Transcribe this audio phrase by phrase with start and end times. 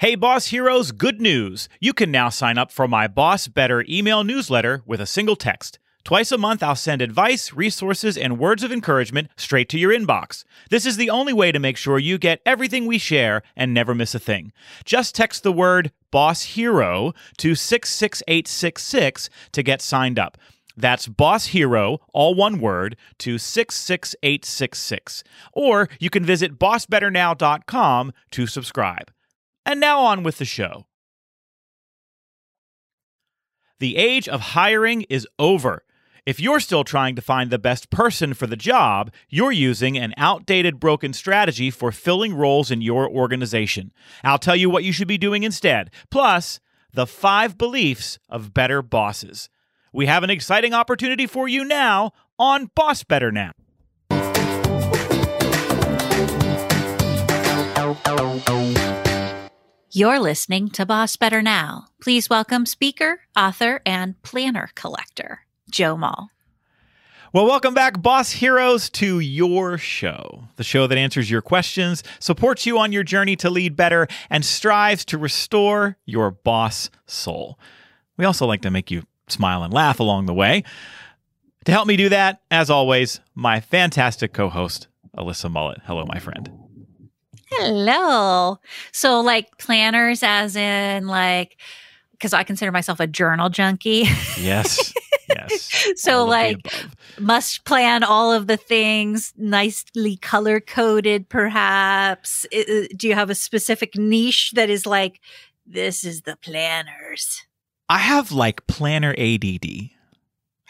[0.00, 1.68] Hey, Boss Heroes, good news!
[1.78, 5.78] You can now sign up for my Boss Better email newsletter with a single text.
[6.04, 10.44] Twice a month, I'll send advice, resources, and words of encouragement straight to your inbox.
[10.70, 13.94] This is the only way to make sure you get everything we share and never
[13.94, 14.54] miss a thing.
[14.86, 20.38] Just text the word Boss Hero to 66866 to get signed up.
[20.78, 25.24] That's Boss Hero, all one word, to 66866.
[25.52, 29.10] Or you can visit bossbetternow.com to subscribe.
[29.70, 30.86] And now on with the show.
[33.78, 35.84] The age of hiring is over.
[36.26, 40.12] If you're still trying to find the best person for the job, you're using an
[40.16, 43.92] outdated, broken strategy for filling roles in your organization.
[44.24, 46.58] I'll tell you what you should be doing instead, plus,
[46.92, 49.48] the five beliefs of better bosses.
[49.92, 53.52] We have an exciting opportunity for you now on Boss Better Now.
[59.92, 61.86] You're listening to Boss Better Now.
[62.00, 66.30] Please welcome speaker, author, and planner collector, Joe Mull.
[67.32, 72.66] Well, welcome back, Boss Heroes, to your show, the show that answers your questions, supports
[72.66, 77.58] you on your journey to lead better, and strives to restore your boss soul.
[78.16, 80.62] We also like to make you smile and laugh along the way.
[81.64, 84.86] To help me do that, as always, my fantastic co host,
[85.18, 85.80] Alyssa Mullet.
[85.84, 86.69] Hello, my friend.
[87.52, 88.58] Hello.
[88.92, 91.56] So, like planners, as in like,
[92.12, 94.04] because I consider myself a journal junkie.
[94.38, 94.92] Yes.
[95.28, 95.92] Yes.
[95.96, 96.58] so, like,
[97.18, 102.46] must plan all of the things nicely color coded, perhaps.
[102.52, 105.20] I- uh, do you have a specific niche that is like,
[105.66, 107.42] this is the planners?
[107.88, 109.90] I have like planner ADD.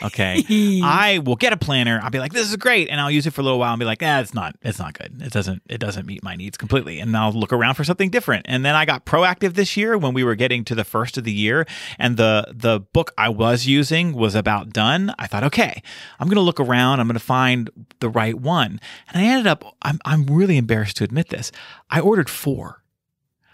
[0.02, 0.80] Okay.
[0.84, 2.00] I will get a planner.
[2.02, 2.88] I'll be like, this is great.
[2.88, 4.78] And I'll use it for a little while and be like, ah, it's not, it's
[4.78, 5.20] not good.
[5.22, 7.00] It doesn't, it doesn't meet my needs completely.
[7.00, 8.46] And I'll look around for something different.
[8.48, 11.24] And then I got proactive this year when we were getting to the first of
[11.24, 11.66] the year
[11.98, 15.14] and the, the book I was using was about done.
[15.18, 15.82] I thought, okay,
[16.18, 17.00] I'm going to look around.
[17.00, 18.80] I'm going to find the right one.
[19.12, 21.52] And I ended up, I'm, I'm really embarrassed to admit this.
[21.90, 22.82] I ordered four.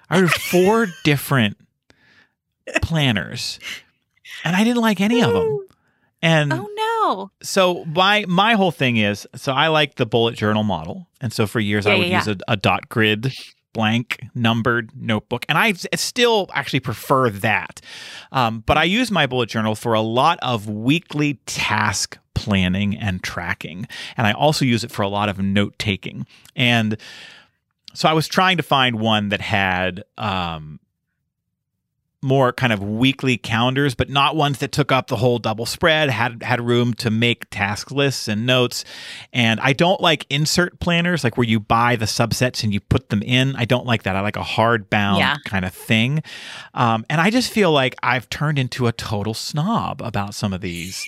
[0.09, 1.57] I ordered four different
[2.83, 3.59] planners
[4.45, 5.67] and I didn't like any of them.
[6.23, 7.31] And oh no.
[7.43, 11.47] so my my whole thing is so I like the bullet journal model, and so
[11.47, 13.33] for years I would yeah, use a, a dot grid
[13.77, 15.45] blank numbered notebook.
[15.51, 17.83] And I still actually prefer that.
[18.33, 23.23] Um, but i use my bullet journal for a lot of weekly task planning and
[23.23, 23.87] tracking.
[24.17, 26.27] And i also use it for a lot of note taking.
[26.57, 26.97] And
[27.93, 30.81] so i was trying to find one that had um,
[32.27, 36.11] more kind of weekly calendars, but not ones that took up the whole double spread,
[36.11, 38.85] had had room to make task lists and notes.
[39.33, 43.09] And I don't like insert planners, like where you buy the subsets and you put
[43.09, 43.57] them in.
[43.57, 44.17] I don't like that.
[44.17, 45.37] I like a hard bound Yeah.
[45.47, 46.23] kind of thing.
[46.75, 50.61] Um, and I just feel like I've turned into a total snob about some of
[50.61, 51.07] these.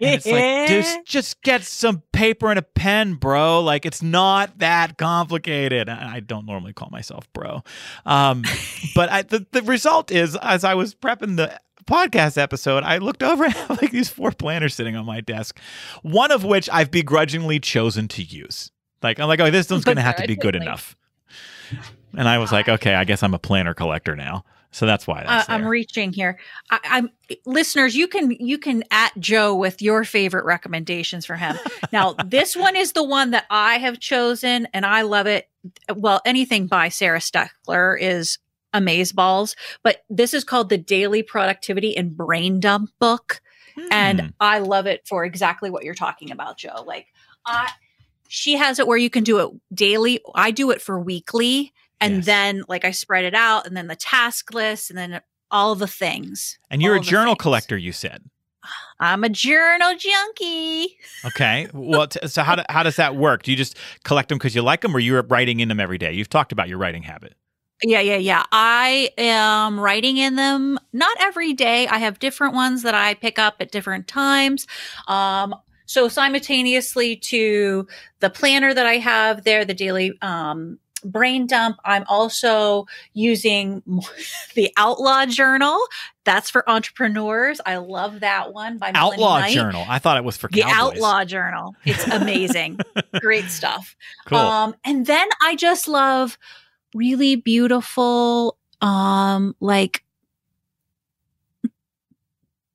[0.00, 3.60] And it's like, just just get some paper and a pen, bro.
[3.60, 5.88] Like it's not that complicated.
[5.88, 7.62] I I don't normally call myself bro,
[8.06, 8.44] um,
[8.94, 13.22] but I, the the result is, as I was prepping the podcast episode, I looked
[13.22, 15.58] over and have like these four planners sitting on my desk,
[16.02, 18.70] one of which I've begrudgingly chosen to use.
[19.02, 20.96] Like I'm like, oh, this one's going to have to be good enough.
[22.16, 24.44] And I was like, okay, I guess I'm a planner collector now.
[24.72, 26.38] So that's why Uh, I'm reaching here.
[26.70, 27.10] I, I'm
[27.44, 27.96] listeners.
[27.96, 31.56] You can you can at Joe with your favorite recommendations for him.
[31.92, 35.48] Now, this one is the one that I have chosen, and I love it.
[35.92, 38.38] Well, anything by Sarah Steckler is
[38.72, 43.40] amazeballs, but this is called the Daily Productivity and Brain Dump book,
[43.76, 43.86] Hmm.
[43.90, 46.84] and I love it for exactly what you're talking about, Joe.
[46.86, 47.06] Like,
[47.44, 47.70] I
[48.28, 50.20] she has it where you can do it daily.
[50.36, 51.72] I do it for weekly.
[52.00, 52.26] And Yes.
[52.26, 55.86] then, like, I spread it out, and then the task list, and then all the
[55.88, 56.58] things.
[56.70, 57.42] and you're a journal things.
[57.42, 58.22] collector, you said.
[59.00, 60.96] I'm a journal junkie.
[61.24, 61.66] Okay.
[61.72, 63.42] Well, t- so how, do, how does that work?
[63.42, 65.98] Do you just collect them because you like them or you're writing in them every
[65.98, 66.12] day?
[66.12, 67.34] You've talked about your writing habit.
[67.82, 68.44] Yeah, yeah, yeah.
[68.52, 71.88] I am writing in them not every day.
[71.88, 74.66] I have different ones that I pick up at different times.
[75.08, 75.54] Um,
[75.86, 77.86] so simultaneously to
[78.20, 83.82] the planner that I have there, the daily um, brain dump, I'm also using
[84.54, 85.78] the Outlaw Journal.
[86.24, 87.60] That's for entrepreneurs.
[87.64, 89.46] I love that one by Outlaw.
[89.48, 89.84] Journal.
[89.88, 90.96] I thought it was for The cowboys.
[90.98, 91.74] Outlaw Journal.
[91.84, 92.78] It's amazing.
[93.20, 93.96] Great stuff.
[94.26, 94.38] Cool.
[94.38, 96.38] Um, and then I just love
[96.94, 100.04] really beautiful, um, like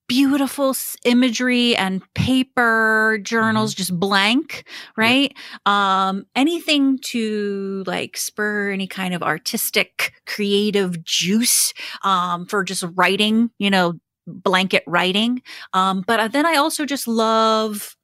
[0.07, 3.77] beautiful imagery and paper journals Mm-hmm.
[3.77, 5.33] just blank right
[5.65, 11.73] um anything to like spur any kind of artistic creative juice
[12.03, 13.93] um for just writing you know
[14.27, 15.41] blanket writing
[15.73, 17.95] um but then i also just love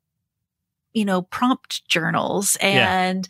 [0.94, 2.92] you know prompt journals Yeah.
[2.92, 3.28] and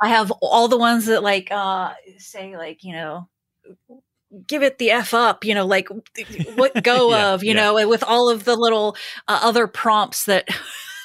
[0.00, 3.28] i have all the ones that like uh say like you know
[4.46, 5.88] give it the f up you know like
[6.54, 7.72] what go Yeah, of you yeah.
[7.74, 8.96] know with all of the little
[9.28, 10.48] uh, other prompts that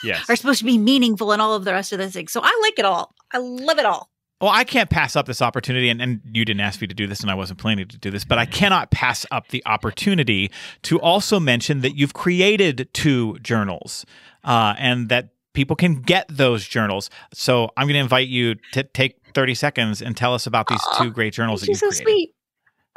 [0.03, 0.25] Yes.
[0.29, 2.59] are supposed to be meaningful and all of the rest of the things so i
[2.63, 4.09] like it all i love it all
[4.39, 7.07] Well, I can't pass up this opportunity, and, and you didn't ask me to do
[7.07, 10.51] this, and I wasn't planning to do this, but I cannot pass up the opportunity
[10.83, 14.05] to also mention that you've created two journals
[14.43, 17.09] uh, and that people can get those journals.
[17.33, 20.83] So I'm going to invite you to take 30 seconds and tell us about these
[20.99, 22.03] two great journals that you you've so created.
[22.03, 22.29] sweet.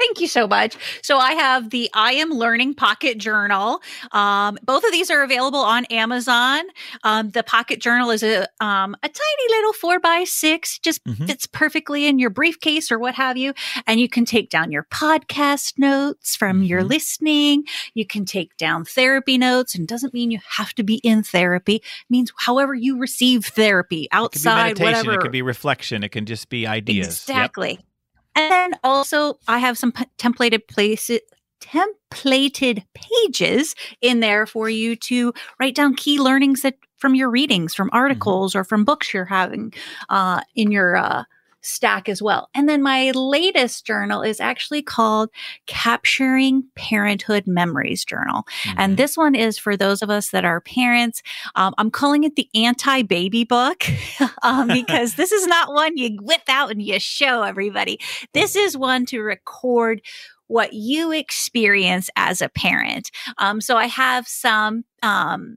[0.00, 0.76] Thank you so much.
[1.02, 3.80] So I have the I Am Learning Pocket Journal.
[4.12, 6.62] Um, both of these are available on Amazon.
[7.04, 11.26] Um, the Pocket Journal is a um, a tiny little four by six, just Mhm.
[11.26, 13.52] fits perfectly in your briefcase or what have you.
[13.86, 16.88] And you can take down your podcast notes from your Mhm.
[16.88, 17.64] listening.
[17.94, 21.76] You can take down therapy notes, and doesn't mean you have to be in therapy.
[21.76, 25.12] It means however you receive therapy It outside, meditation, whatever.
[25.14, 27.26] it could be reflection, it can just be ideas.
[27.28, 27.52] Yep.
[28.34, 31.20] And also, I have some p- templated places,
[31.60, 37.74] templated pages in there for you to write down key learnings that from your readings,
[37.74, 39.72] from articles, or from books you're having
[40.08, 41.24] uh, in your uh,
[41.62, 42.48] stack as well.
[42.54, 45.30] And then my latest journal is actually called
[45.66, 48.44] Capturing Parenthood Memories Journal.
[48.64, 48.74] Mhm.
[48.76, 51.22] And this one is for those of us that are parents.
[51.54, 53.84] Um, I'm calling it the anti baby book
[54.42, 57.98] um, because this is not one you whip out and you show everybody.
[58.34, 60.02] This is one to record
[60.46, 63.10] what you experience as a parent.
[63.38, 64.84] Um, so I have some.
[65.02, 65.56] Um,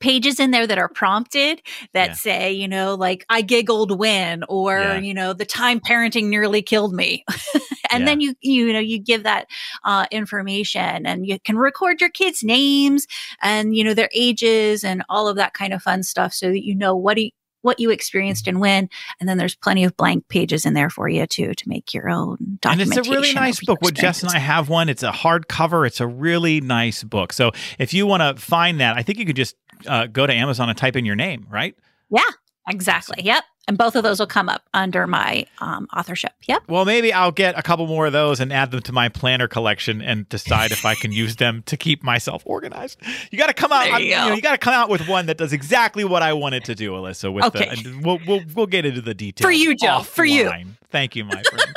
[0.00, 1.60] pages in there that are prompted
[1.92, 2.14] that Yeah.
[2.14, 4.98] say, you know, like I giggled when or, Yeah.
[4.98, 7.24] you know, the time parenting nearly killed me.
[7.90, 9.46] and then you you know, you give that
[9.84, 13.06] uh information and you can record your kids' names
[13.42, 16.64] and you know their ages and all of that kind of fun stuff so that
[16.64, 17.30] you know what you,
[17.62, 21.08] what you experienced and when and then there's plenty of blank pages in there for
[21.08, 23.82] you too to make your own And it's a really nice book.
[23.82, 24.88] What Jess and I have one.
[24.88, 25.86] It's a hardcover.
[25.86, 27.32] It's a really nice book.
[27.32, 29.56] So if you want to find that, I think you could just
[29.86, 31.74] uh, go to Amazon and type in your name, right?
[32.10, 32.22] Yeah,
[32.68, 33.22] exactly.
[33.22, 33.44] Yep.
[33.66, 36.32] And both of those will come up under my um, authorship.
[36.46, 36.62] Yep.
[36.68, 39.46] Well, maybe I'll get a couple more of those and add them to my planner
[39.46, 42.98] collection and decide if I can use them to keep myself organized.
[43.30, 44.00] You got to come out.
[44.00, 46.32] You you, know, you got to come out with one that does exactly what I
[46.32, 47.30] wanted to do, Alyssa.
[47.30, 47.66] With Okay.
[47.66, 50.00] the, and we'll, we'll we'll get into the details For you, Joe.
[50.00, 50.50] For you.
[50.90, 51.74] Thank you, my friend.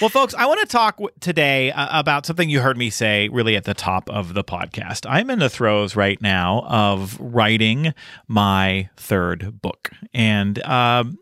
[0.00, 3.54] Well, folks, I want to talk today uh, about something you heard me say really
[3.54, 5.04] at the top of the podcast.
[5.06, 7.92] I'm in the throes right now of writing
[8.26, 9.90] my third book.
[10.14, 11.18] And um,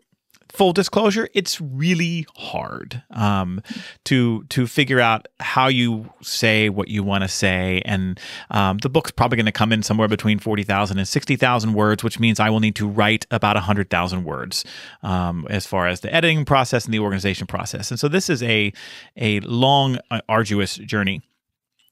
[0.51, 3.61] full disclosure, it's really hard um,
[4.05, 7.81] to to figure out how you say what you want to say.
[7.85, 8.19] And
[8.51, 12.19] um, the book's probably going to come in somewhere between 40,000 and 60,000 words, which
[12.19, 14.65] means I will need to write about 100,000 words
[15.03, 17.91] um, as far as the editing process and the organization process.
[17.91, 18.73] And so this is a,
[19.17, 21.21] a long, uh, arduous journey.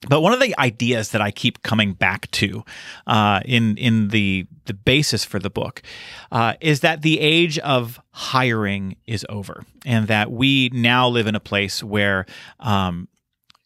[0.06, 2.64] But one of the ideas that I keep coming back to
[3.06, 5.82] uh, in in the the basis for the book
[6.30, 11.34] uh, is that the age of hiring is over, and that we now live in
[11.34, 12.26] a place where
[12.60, 13.08] um,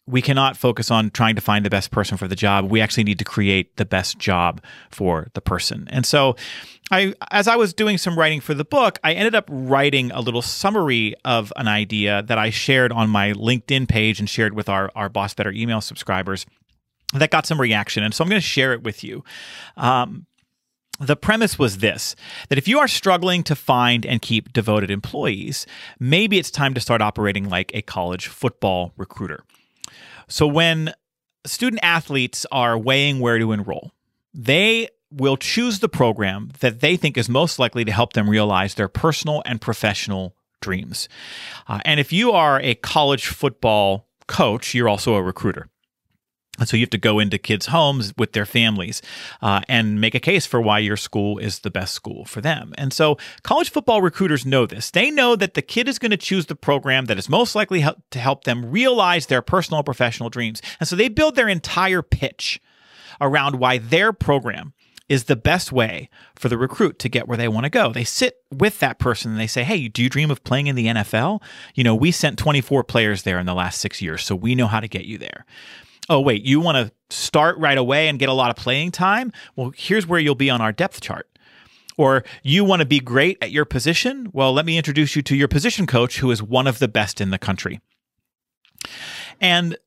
[0.05, 2.69] we cannot focus on trying to find the best person for the job.
[2.69, 5.87] We actually need to create the best job for the person.
[5.89, 6.35] And so,
[6.91, 10.19] I as I was doing some writing for the book, I ended up writing a
[10.19, 14.67] little summary of an idea that I shared on my LinkedIn page and shared with
[14.67, 16.45] our our Boss Better email subscribers.
[17.13, 19.23] That got some reaction, and so I'm going to share it with you.
[19.77, 20.25] Um,
[20.99, 22.15] the premise was this
[22.49, 25.65] that if you are struggling to find and keep devoted employees,
[25.99, 29.43] maybe it's time to start operating like a college football recruiter.
[30.27, 30.93] So when
[31.45, 33.91] student athletes are weighing where to enroll,
[34.33, 38.75] they will choose the program that they think is most likely to help them realize
[38.75, 41.07] their personal and professional dreams.
[41.67, 45.67] Uh, and if you are a college football coach, you're also a recruiter.
[46.59, 49.01] And so you have to go into kids' homes with their families
[49.41, 52.73] uh, and make a case for why your school is the best school for them.
[52.77, 54.91] And so college football recruiters know this.
[54.91, 57.79] They know that the kid is going to choose the program that is most likely
[57.79, 60.61] help, to help them realize their personal and professional dreams.
[60.79, 62.61] And so they build their entire pitch
[63.19, 64.73] around why their program
[65.09, 67.91] is the best way for the recruit to get where they want to go.
[67.91, 70.75] They sit with that person and they say, Hey, do you dream of playing in
[70.75, 71.41] the NFL?
[71.75, 74.67] You know, we sent 24 players there in the last six years, so we know
[74.67, 75.45] how to get you there.
[76.09, 79.31] Oh, wait, you want to start right away and get a lot of playing time?
[79.55, 81.27] Well, here's where you'll be on our depth chart.
[81.97, 84.29] Or you want to be great at your position?
[84.33, 87.21] Well, let me introduce you to your position coach, who is one of the best
[87.21, 87.79] in the country.
[89.39, 89.77] And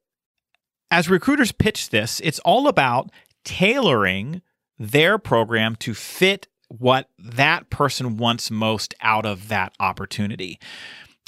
[0.91, 3.11] as recruiters pitch this, it's all about
[3.45, 4.41] tailoring
[4.79, 10.59] their program to fit what that person wants most out of that opportunity.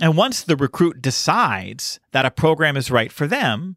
[0.01, 3.77] And once the recruit decides that a program is right for them,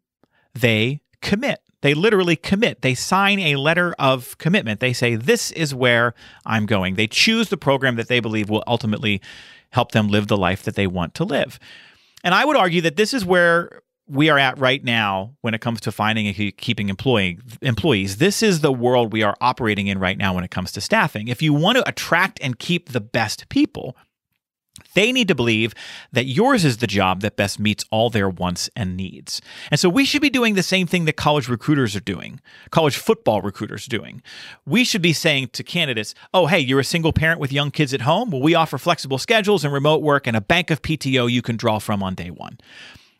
[0.53, 1.59] they commit.
[1.81, 2.81] They literally commit.
[2.81, 4.79] They sign a letter of commitment.
[4.79, 6.13] They say, This is where
[6.45, 6.95] I'm going.
[6.95, 9.21] They choose the program that they believe will ultimately
[9.71, 11.59] help them live the life that they want to live.
[12.23, 15.61] And I would argue that this is where we are at right now when it
[15.61, 18.17] comes to finding and keeping employee, employees.
[18.17, 21.29] This is the world we are operating in right now when it comes to staffing.
[21.29, 23.95] If you want to attract and keep the best people,
[24.93, 25.73] they need to believe
[26.11, 29.41] that yours is the job that best meets all their wants and needs.
[29.69, 32.97] And so we should be doing the same thing that college recruiters are doing, college
[32.97, 34.21] football recruiters doing.
[34.65, 37.93] We should be saying to candidates, oh, hey, you're a single parent with young kids
[37.93, 38.31] at home?
[38.31, 41.57] Well, we offer flexible schedules and remote work and a bank of PTO you can
[41.57, 42.57] draw from on day one.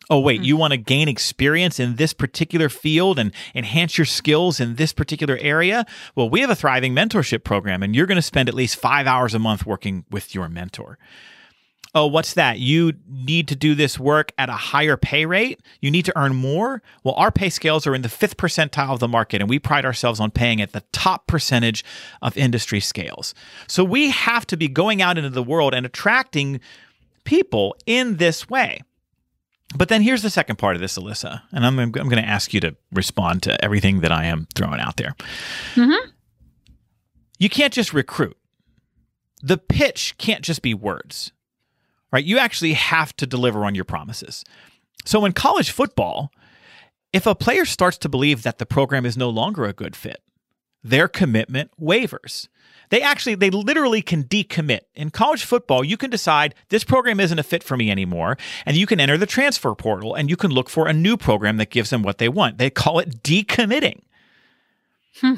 [0.09, 0.43] Oh, wait, mm-hmm.
[0.43, 4.91] you want to gain experience in this particular field and enhance your skills in this
[4.91, 5.85] particular area?
[6.15, 9.07] Well, we have a thriving mentorship program, and you're going to spend at least five
[9.07, 10.97] hours a month working with your mentor
[11.93, 12.59] oh, what's that?
[12.59, 15.61] You need to do this work at a higher pay rate.
[15.81, 16.81] You need to earn more.
[17.03, 19.85] Well, our pay scales are in the fifth percentile of the market, and we pride
[19.85, 21.83] ourselves on paying at the top percentage
[22.21, 23.33] of industry scales.
[23.67, 26.61] So we have to be going out into the world and attracting
[27.23, 28.81] people in this way.
[29.75, 32.53] But then here's the second part of this, Alyssa, and I'm, I'm going to ask
[32.53, 35.15] you to respond to everything that I am throwing out there.
[35.75, 36.09] Mm-hmm.
[37.39, 38.37] You can't just recruit.
[39.41, 41.31] The pitch can't just be words
[42.11, 42.23] right?
[42.23, 44.43] You actually have to deliver on your promises.
[45.05, 46.31] So in college football,
[47.13, 50.21] if a player starts to believe that the program is no longer a good fit,
[50.83, 52.49] their commitment wavers.
[52.89, 54.81] They actually, they literally can decommit.
[54.95, 58.75] In college football, you can decide this program isn't a fit for me anymore, and
[58.75, 61.69] you can enter the transfer portal and you can look for a new program that
[61.69, 62.57] gives them what they want.
[62.57, 64.01] They call it decommitting.
[65.21, 65.35] Hmm.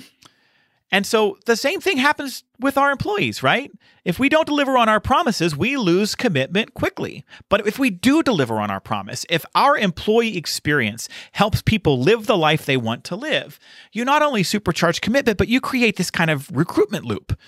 [0.94, 3.72] And so the same thing happens with our employees, right?
[4.06, 7.26] If we don't deliver on our promises, we lose commitment quickly.
[7.50, 12.28] But if we do deliver on our promise, if our employee experience helps people live
[12.28, 13.60] the life they want to live,
[13.92, 17.40] you not only supercharge commitment, but you create this kind of recruitment loop.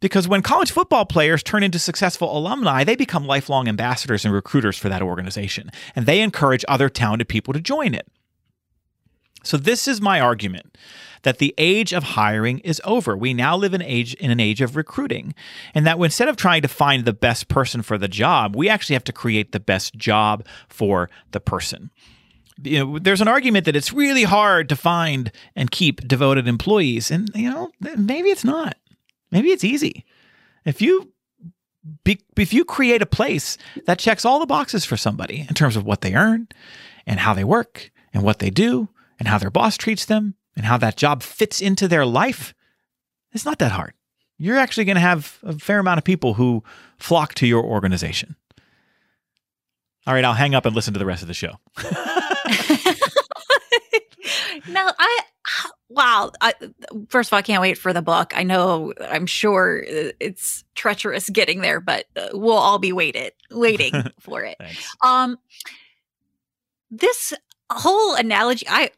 [0.00, 4.78] Because when college football players turn into successful alumni, they become lifelong ambassadors and recruiters
[4.78, 8.08] for that organization, and they encourage other talented people to join it.
[9.46, 10.76] So, this is my argument
[11.24, 13.16] that the age of hiring is over.
[13.16, 15.34] We now live in age in an age of recruiting,
[15.74, 18.94] and that instead of trying to find the best person for the job, we actually
[18.94, 21.90] have to create the best job for the person.
[22.62, 27.10] You know, there's an argument that it's really hard to find and keep devoted employees,
[27.10, 28.76] and you know, maybe it's not.
[29.30, 30.04] Maybe it's easy.
[30.64, 31.12] If you
[32.36, 35.84] if you create a place that checks all the boxes for somebody in terms of
[35.84, 36.48] what they earn
[37.06, 40.66] and how they work and what they do and how their boss treats them and
[40.66, 42.54] how that job fits into their life,
[43.32, 43.94] it's not that hard.
[44.38, 46.62] You're actually going to have a fair amount of people who
[46.98, 48.36] flock to your organization.
[50.06, 51.56] All right, I'll hang up and listen to the rest of the show.
[54.68, 55.20] now, I
[55.88, 56.30] wow.
[56.40, 56.54] I,
[57.08, 58.32] first of all, I can't wait for the book.
[58.36, 63.92] I know, I'm sure it's treacherous getting there, but uh, we'll all be waited waiting
[64.20, 64.58] for it.
[65.02, 65.38] Um,
[66.90, 67.32] this
[67.70, 68.90] whole analogy, I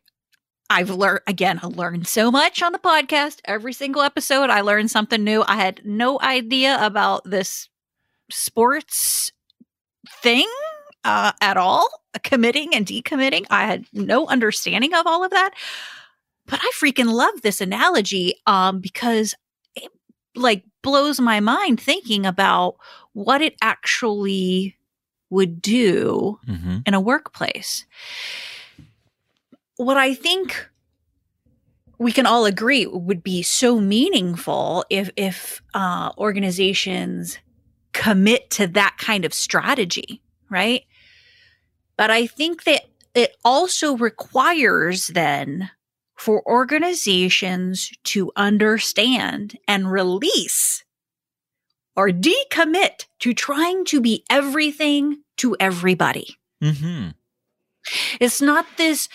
[0.69, 3.41] I've learned again, I learned so much on the podcast.
[3.45, 5.45] Every single episode, I learned something new.
[5.47, 7.69] I had no idea about this
[8.31, 9.31] sports
[10.23, 10.49] thing
[11.05, 11.89] uh, at all,
[12.25, 13.47] committing and decommitting.
[13.51, 15.53] I had no understanding of all of that.
[16.47, 19.35] But I freaking love this analogy um, because
[19.75, 19.91] it
[20.35, 22.77] like blows my mind thinking about
[23.13, 24.77] what it actually
[25.31, 26.79] would do mm-hmm.
[26.87, 27.85] in a workplace
[29.77, 30.69] what I think
[31.99, 37.39] we can all agree would be so meaningful if if uh, organizations
[37.93, 40.83] commit to that kind of strategy, right?
[41.97, 42.83] But I think that
[43.15, 45.71] it also requires then
[46.17, 50.85] for organizations to understand and release
[51.95, 56.37] or decommit to trying to be everything to everybody.
[56.63, 57.11] Mm-hmm.
[58.21, 59.09] It's not this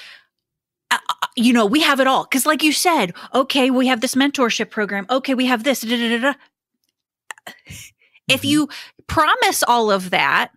[1.35, 2.25] you know, we have it all.
[2.25, 5.05] Cause like you said, okay, we have this mentorship program.
[5.09, 5.83] Okay, we have this.
[5.83, 6.31] Mm-hmm.
[8.27, 8.69] If you
[9.07, 10.51] promise all of that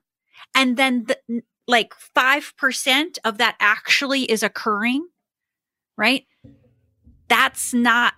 [0.55, 5.07] and then the, like 5% of that actually is occurring,
[5.97, 6.27] right?
[7.29, 8.15] That's not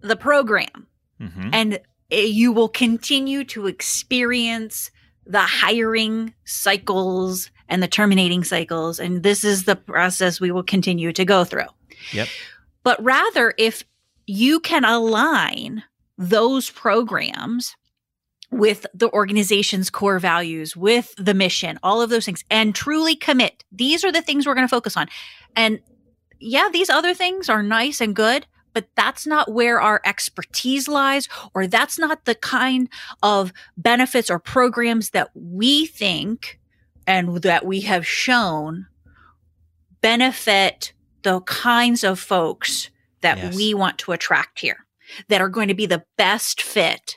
[0.00, 0.86] the program.
[1.20, 1.50] Mhm.
[1.52, 1.80] And
[2.10, 4.90] eh, you will continue to experience
[5.26, 8.98] the hiring cycles and the terminating cycles.
[8.98, 11.68] And this is the process we will continue to go through.
[12.12, 12.28] Yep.
[12.82, 13.84] But rather, if
[14.26, 15.82] you can align
[16.16, 17.76] those programs
[18.50, 23.64] with the organization's core values, with the mission, all of those things, and truly commit,
[23.70, 25.06] these are the things we're going to focus on.
[25.54, 25.80] And
[26.40, 31.28] yeah, these other things are nice and good, but that's not where our expertise lies,
[31.54, 32.88] or that's not the kind
[33.22, 36.58] of benefits or programs that we think
[37.08, 38.86] and that we have shown
[40.02, 42.90] benefit the kinds of folks
[43.22, 43.56] that Yes.
[43.56, 44.86] we want to attract here
[45.28, 47.16] that are going to be the best fit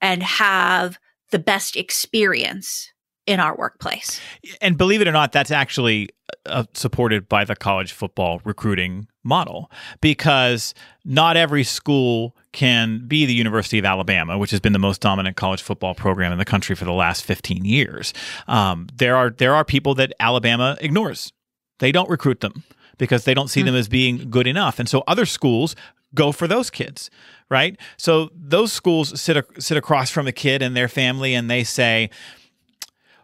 [0.00, 0.98] and have
[1.30, 2.91] the best experience
[3.26, 4.20] in our workplace.
[4.60, 6.08] and believe it or not, that's actually
[6.46, 10.74] uh, supported by the college football recruiting model because
[11.04, 15.36] not every school can be the University of Alabama, which has been the most dominant
[15.36, 18.12] college football program in the country for the last 15 years.
[18.48, 21.32] Um, there are there are people that Alabama ignores.
[21.78, 22.64] They don't recruit them
[22.98, 25.74] because they don't see them as being good enough, and so other schools
[26.14, 27.10] go for those kids,
[27.48, 27.78] right?
[27.96, 32.10] So those schools sit sit across from a kid and their family, and they say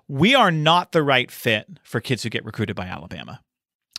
[0.09, 3.41] we are not the right fit for kids who get recruited by Alabama,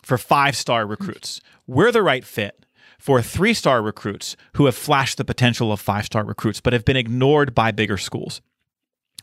[0.03, 1.39] for five star recruits.
[1.67, 2.65] We're the right fit
[2.97, 6.83] for three star recruits who have flashed the potential of five star recruits, but have
[6.83, 8.41] been ignored by bigger schools.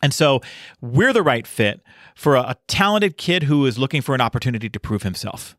[0.02, 0.40] And so
[0.80, 1.82] we're the right fit
[2.14, 5.56] for a, a talented kid who is looking for an opportunity to prove himself.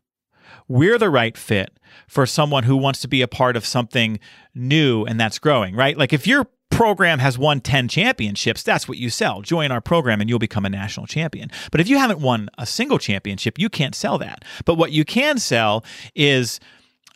[0.66, 4.18] We're the right fit for someone who wants to be a part of something
[4.54, 5.96] new and that's growing, right?
[5.96, 9.42] Like if your program has won 10 championships, that's what you sell.
[9.42, 11.50] Join our program and you'll become a national champion.
[11.70, 14.44] But if you haven't won a single championship, you can't sell that.
[14.64, 15.84] But what you can sell
[16.14, 16.60] is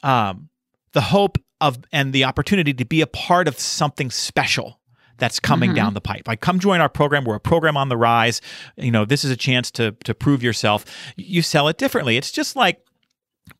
[0.02, 0.48] um,
[0.92, 4.80] the hope of and the opportunity to be a part of something special
[5.18, 6.26] that's coming down the pipe.
[6.26, 7.24] Like come join our program.
[7.24, 8.40] We're a program on the rise.
[8.76, 10.84] You know, this is a chance to to prove yourself.
[11.16, 12.16] You sell it differently.
[12.16, 12.84] It's just like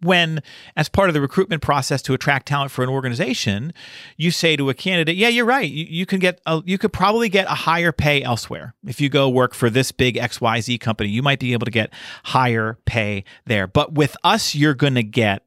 [0.00, 0.42] when
[0.76, 3.72] as part of the recruitment process to attract talent for an organization
[4.16, 6.92] you say to a candidate yeah you're right you, you can get a, you could
[6.92, 11.08] probably get a higher pay elsewhere if you go work for this big xyz company
[11.08, 11.92] you might be able to get
[12.24, 15.44] higher pay there but with us you're going to get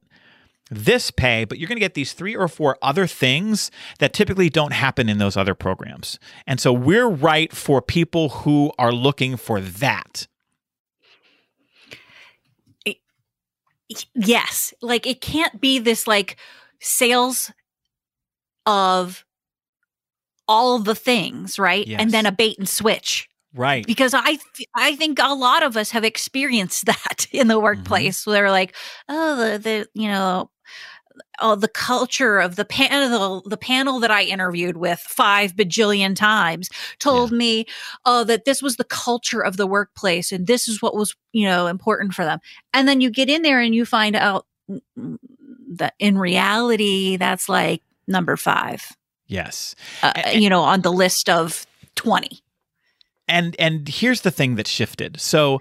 [0.70, 4.48] this pay, but you're going to get these three or four other things that typically
[4.48, 6.18] don't happen in those other programs.
[6.46, 10.26] And so we're right for people who are looking for that.
[14.14, 14.74] Yes.
[14.82, 16.36] Like it can't be this like
[16.80, 17.52] sales
[18.64, 19.24] of
[20.48, 21.86] all the things, right?
[21.86, 22.00] Yes.
[22.00, 23.28] And then a bait and switch.
[23.54, 23.86] Right.
[23.86, 27.64] Because I th- I think a lot of us have experienced that in the mm-hmm.
[27.64, 28.74] workplace where they're like,
[29.08, 30.50] oh, the, the you know,
[31.40, 36.68] oh, the culture of the panel, the panel that I interviewed with five bajillion times
[36.98, 37.66] told me,
[38.04, 41.46] oh, that this was the culture of the workplace and this is what was, you
[41.46, 42.38] know, important for them.
[42.72, 44.46] And then you get in there and you find out
[45.76, 48.92] that in reality, that's like number five,
[49.26, 49.74] Yes.
[50.02, 52.40] uh, A- you know, on the list of 20.
[53.28, 55.60] and and here's the thing that shifted so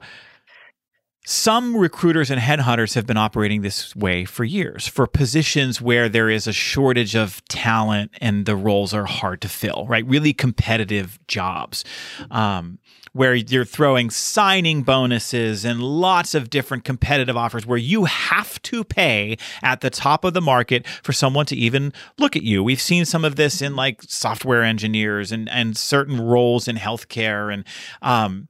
[1.26, 6.30] some recruiters and headhunters have been operating this way for years for positions where there
[6.30, 11.20] is a shortage of talent and the roles are hard to fill right really competitive
[11.28, 11.84] jobs
[12.32, 12.80] um,
[13.16, 18.84] where you're throwing signing bonuses and lots of different competitive offers where you have to
[18.84, 22.62] pay at the top of the market for someone to even look at you.
[22.62, 27.54] We've seen some of this in like software engineers and, and certain roles in healthcare.
[27.54, 27.64] And
[28.02, 28.50] um,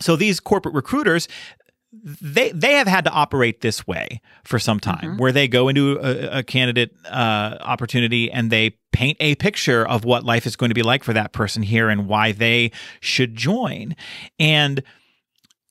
[0.00, 1.28] so these corporate recruiters,
[1.92, 5.98] they they have had to operate this way for some time where they go into
[6.00, 10.68] a, a candidate uh, opportunity and they paint a picture of what life is going
[10.68, 12.70] to be like for that person here and why they
[13.00, 13.96] should join.
[14.38, 14.82] And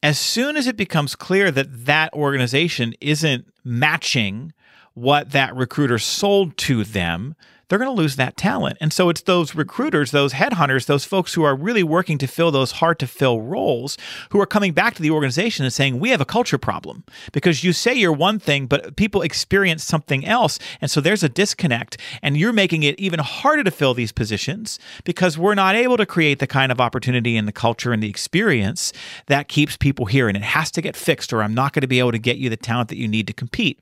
[0.02, 4.54] as soon as it becomes clear that that organization isn't matching
[4.94, 7.36] what that recruiter sold to them
[7.70, 8.78] they're going to lose that talent.
[8.80, 12.52] And so it's those recruiters, those headhunters, those folks who are really working to fill
[12.52, 13.98] those hard to fill roles
[14.30, 17.64] who are coming back to the organization and saying, We have a culture problem because
[17.64, 20.60] you say you're one thing, but people experience something else.
[20.80, 21.98] And so there's a disconnect.
[22.22, 26.06] And you're making it even harder to fill these positions because we're not able to
[26.06, 28.94] create the kind of opportunity and the culture and the experience
[29.28, 30.28] that keeps people here.
[30.28, 32.38] And it has to get fixed, or I'm not going to be able to get
[32.38, 33.80] you the talent that you need to compete.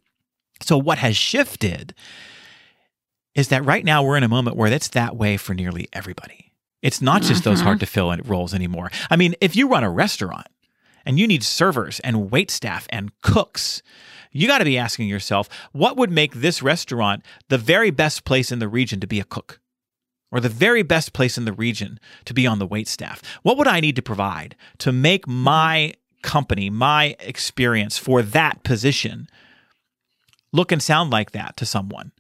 [0.62, 1.93] So, what has shifted
[3.36, 6.52] is that right now we're in a moment where it's that way for nearly everybody.
[6.82, 7.65] It's not just those mm-hmm.
[7.65, 8.91] hard to fill roles anymore.
[9.10, 10.48] I mean, if you run a restaurant
[11.06, 13.82] and you need servers and wait staff and cooks,
[14.32, 18.52] you got to be asking yourself, what would make this restaurant the very best place
[18.52, 19.60] in the region to be a cook?
[20.32, 23.21] Or the very best place in the region to be on the wait staff?
[23.43, 29.28] What would I need to provide to make my company, my experience for that position
[30.52, 32.12] look and sound like that to someone?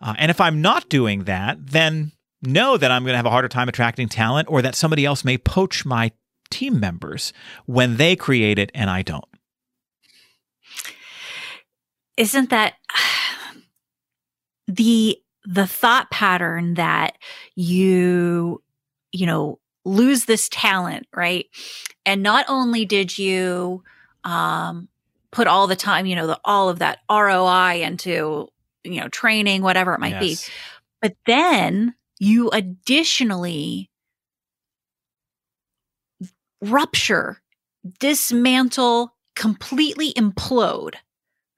[0.00, 3.30] Uh, and if I'm not doing that, then know that I'm going to have a
[3.30, 6.12] harder time attracting talent or that somebody else may poach my
[6.50, 7.32] team members
[7.66, 9.24] when they create it and I don't.
[12.16, 12.74] Isn't that
[14.66, 17.16] the the thought pattern that
[17.54, 18.62] you
[19.12, 21.46] you know lose this talent, right?
[22.04, 23.82] And not only did you
[24.24, 24.88] um
[25.30, 28.48] put all the time, you know, the, all of that ROI into,
[28.84, 30.46] you know, training, whatever it might yes.
[30.46, 30.52] be.
[31.00, 33.90] But then you additionally
[36.60, 37.40] rupture,
[38.00, 40.94] dismantle, completely implode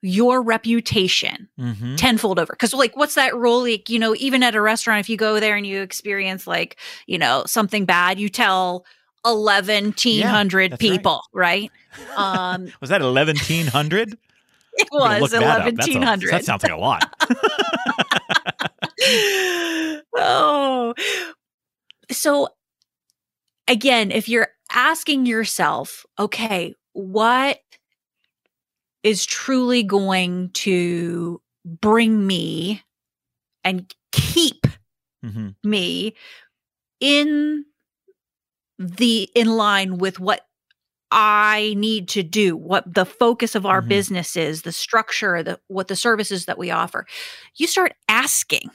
[0.03, 1.95] your reputation mm-hmm.
[1.95, 2.55] tenfold over.
[2.55, 3.61] Cause like, what's that rule?
[3.61, 6.77] Like, you know, even at a restaurant, if you go there and you experience like,
[7.05, 8.85] you know, something bad, you tell
[9.23, 11.43] 1100 yeah, people, right?
[11.43, 11.71] right?
[12.15, 14.17] Um, was that 1100?
[14.73, 16.31] It was 1100.
[16.31, 17.03] That sounds like a lot.
[20.15, 20.93] oh.
[22.11, 22.49] So
[23.67, 27.59] again, if you're asking yourself, okay, what
[29.03, 32.83] is truly going to bring me
[33.63, 34.67] and keep
[35.23, 35.49] mm-hmm.
[35.63, 36.15] me
[36.99, 37.65] in
[38.77, 40.41] the in line with what
[41.11, 43.89] I need to do, what the focus of our mm-hmm.
[43.89, 47.05] business is, the structure, the what the services that we offer.
[47.55, 48.69] You start asking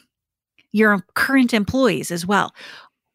[0.73, 2.55] your current employees as well.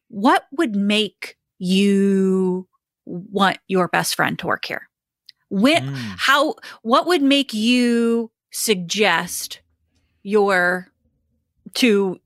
[0.08, 2.66] What would make you
[3.04, 4.88] want your best friend to work here?
[5.48, 6.14] When, mm.
[6.18, 9.60] how, what would make you suggest
[10.22, 10.88] your,
[11.74, 12.18] to,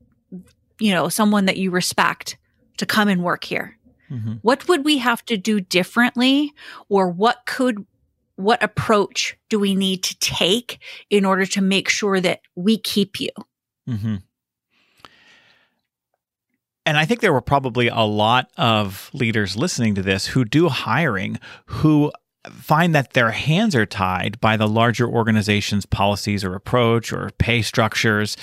[0.79, 2.37] you know, someone that you respect
[2.77, 3.76] to come and work here?
[4.11, 4.33] Mm-hmm.
[4.41, 6.53] What would we have to do differently
[6.89, 7.85] or what could
[8.35, 13.19] what approach do we need to take in order to make sure that we keep
[13.19, 13.31] you?
[13.89, 14.17] Mm-hmm.
[16.85, 20.69] And I think there were probably a lot of leaders listening to this who do
[20.69, 22.11] hiring who
[22.49, 27.61] find that their hands are tied by the larger organization's policies or approach or pay
[27.61, 28.37] structures.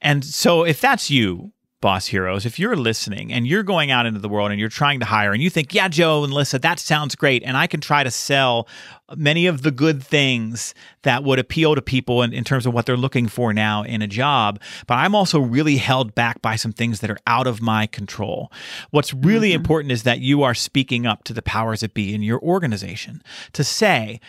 [0.00, 4.20] And so if that's you, boss heroes, if you're listening and you're going out into
[4.20, 6.78] the world and you're trying to hire and you think, yeah, Joe and Lisa, that
[6.78, 7.42] sounds great.
[7.42, 8.66] And I can try to sell
[9.14, 12.86] many of the good things that would appeal to people in, in terms of what
[12.86, 14.58] they're looking for now in a job.
[14.86, 18.50] But I'm also really held back by some things that are out of my control.
[18.90, 19.56] What's really mm-hmm.
[19.56, 23.22] important is that you are speaking up to the powers that be in your organization
[23.52, 24.20] to say,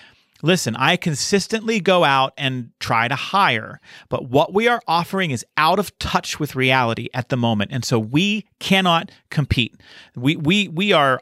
[0.44, 3.80] Listen, I consistently go out and try to hire,
[4.10, 7.72] but what we are offering is out of touch with reality at the moment.
[7.74, 9.80] And so we cannot compete.
[10.16, 11.22] We we we are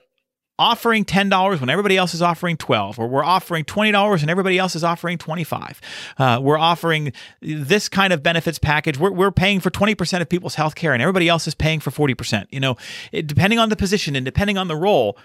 [0.60, 4.76] offering $10 when everybody else is offering 12 or we're offering $20 and everybody else
[4.76, 5.82] is offering 25
[6.20, 10.54] uh, we're offering this kind of benefits package we're, we're paying for 20% of people's
[10.54, 12.76] health care and everybody else is paying for 40% you know
[13.12, 15.18] it, depending on the position and depending on the role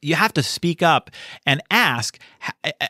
[0.00, 1.10] you have to speak up
[1.46, 2.18] and ask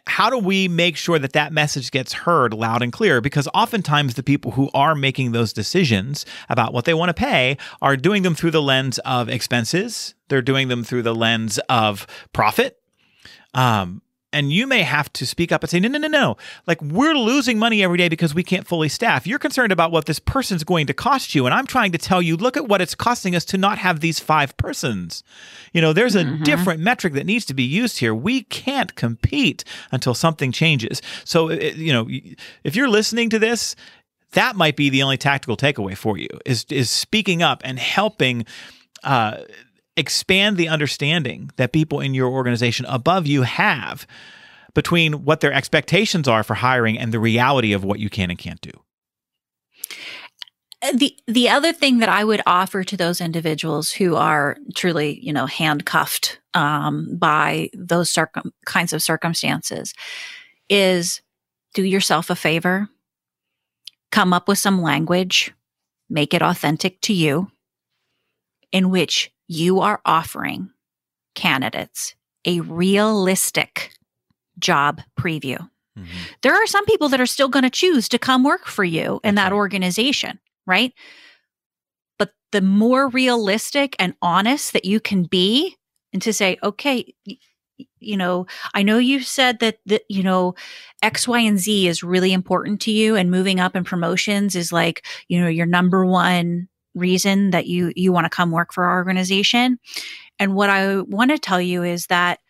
[0.06, 3.20] how do we make sure that that message gets heard loud and clear?
[3.20, 7.56] Because oftentimes the people who are making those decisions about what they want to pay
[7.80, 10.14] are doing them through the lens of expenses.
[10.28, 12.78] They're doing them through the lens of profit.
[13.54, 14.02] Um,
[14.32, 16.36] and you may have to speak up and say, no, no, no, no.
[16.66, 19.26] Like, we're losing money every day because we can't fully staff.
[19.26, 21.46] You're concerned about what this person's going to cost you.
[21.46, 24.00] And I'm trying to tell you, look at what it's costing us to not have
[24.00, 25.22] these five persons.
[25.72, 26.42] You know, there's a mm-hmm.
[26.44, 28.14] different metric that needs to be used here.
[28.14, 31.02] We can't compete until something changes.
[31.24, 32.08] So, you know,
[32.64, 33.76] if you're listening to this,
[34.32, 38.46] that might be the only tactical takeaway for you is, is speaking up and helping.
[39.04, 39.38] Uh,
[39.96, 44.06] expand the understanding that people in your organization above you have
[44.74, 48.38] between what their expectations are for hiring and the reality of what you can and
[48.38, 48.72] can't do.
[50.82, 55.20] Uh, the the other thing that I would offer to those individuals who are truly,
[55.22, 59.94] you know, handcuffed um, by those circum- kinds of circumstances
[60.68, 61.20] is
[61.74, 62.88] do yourself a favor,
[64.10, 65.52] come up with some language,
[66.10, 67.50] make it authentic to you,
[68.72, 70.70] in which you are offering
[71.34, 73.92] candidates a realistic
[74.58, 75.58] job preview.
[75.98, 76.06] Mm-hmm.
[76.42, 79.20] There are some people that are still going to choose to come work for you
[79.22, 80.92] in that organization, right?
[82.18, 85.76] But the more realistic and honest that you can be
[86.12, 87.14] and to say, okay,
[87.98, 90.54] you know, I know you said that, that, you know,
[91.02, 94.72] X, Y, and Z is really important to you and moving up in promotions is
[94.72, 98.84] like, you know, your number one reason that you, you want to come work for
[98.84, 99.78] our organization.
[100.38, 102.40] And what I want to tell you is that,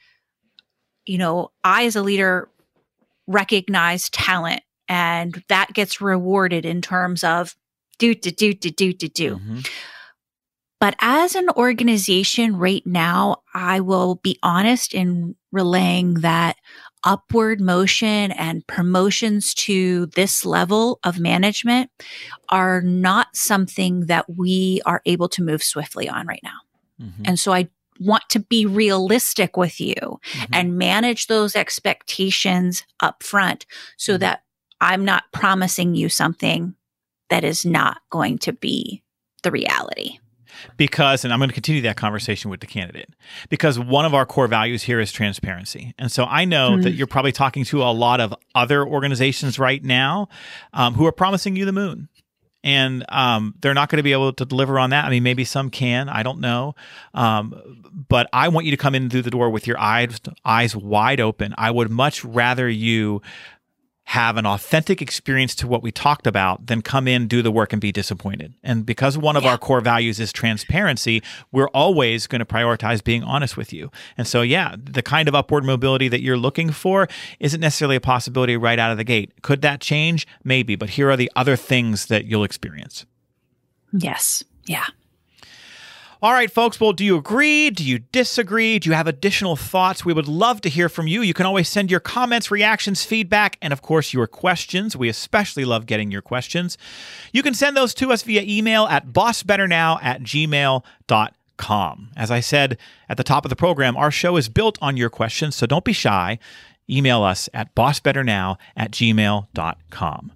[1.07, 2.49] you know, I as a leader
[3.27, 7.55] recognize talent and that gets rewarded in terms of
[7.99, 9.37] do, do, do, do, do, do, do.
[9.37, 9.61] Mm-hmm.
[10.81, 16.57] But as an organization right now, I will be honest in relaying that
[17.05, 21.91] upward motion and promotions to this level of management
[22.49, 26.59] are not something that we are able to move swiftly on right now.
[27.01, 27.23] Mm-hmm.
[27.27, 27.69] And so I
[28.01, 30.55] want to be realistic with you mm-hmm.
[30.55, 34.21] and manage those expectations up front so mm-hmm.
[34.21, 34.43] that
[34.81, 36.75] I'm not promising you something
[37.31, 39.03] that is not going to be
[39.43, 40.19] the reality
[40.77, 43.11] because and i'm going to continue that conversation with the candidate
[43.49, 46.83] because one of our core values here is transparency and so i know mm-hmm.
[46.83, 50.29] that you're probably talking to a lot of other organizations right now
[50.73, 52.09] um, who are promising you the moon
[52.65, 55.05] and um, they're not going to be able to deliver on that.
[55.05, 56.09] I mean, maybe some can.
[56.09, 56.75] I don't know.
[57.13, 60.77] Um, but I want you to come in through the door with your eyes eyes
[60.77, 61.55] wide open.
[61.59, 63.21] I would much rather you
[64.13, 67.73] have an authentic experience to what we talked about than come in, do the work,
[67.73, 68.53] and be disappointed.
[68.63, 69.53] And because one of yeah.
[69.53, 73.91] our core values is transparency, we're always going to prioritize being honest with you.
[74.19, 77.09] And so, yeah, the kind of upward mobility that you're looking for
[77.41, 79.41] isn't necessarily a possibility right out of the gate.
[79.41, 80.27] Could that change?
[80.45, 80.77] Maybe.
[80.77, 83.07] But here are the other things that you'll experience.
[83.95, 84.45] Yes.
[84.67, 84.85] Yeah.
[86.23, 86.79] All right, folks.
[86.79, 87.69] Well, do you agree?
[87.71, 88.79] Do you disagree?
[88.79, 90.05] Do you have additional thoughts?
[90.05, 91.21] We would love to hear from you.
[91.21, 94.97] You can always send your comments, reactions, feedback, and of course, your questions.
[94.97, 96.79] We especially love getting your questions.
[97.33, 102.11] You can send those to us via email at bossbetternow at gmail.com.
[102.17, 105.11] As I said at the top of the program, our show is built on your
[105.11, 106.39] questions, so don't be shy.
[106.89, 110.33] Email us at bossbetternow at gmail.com.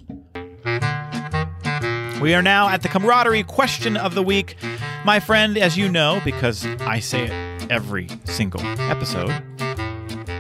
[2.20, 4.57] We are now at the camaraderie question of the week.
[5.05, 9.42] My friend, as you know, because I say it every single episode,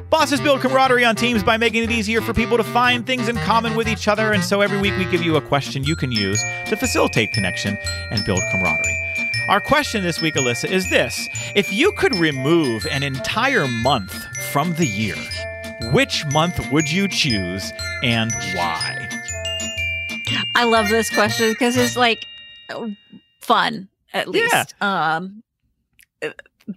[0.08, 3.36] Bosses build camaraderie on teams by making it easier for people to find things in
[3.36, 4.32] common with each other.
[4.32, 7.76] And so every week we give you a question you can use to facilitate connection
[8.10, 8.96] and build camaraderie.
[9.50, 14.14] Our question this week, Alyssa, is this If you could remove an entire month
[14.50, 15.16] from the year,
[15.92, 19.15] which month would you choose and why?
[20.54, 22.24] I love this question because it's like
[23.40, 24.74] fun, at least.
[24.80, 25.16] Yeah.
[25.16, 25.42] Um,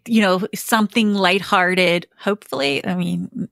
[0.05, 2.85] you know, something lighthearted, hopefully.
[2.85, 3.49] I mean,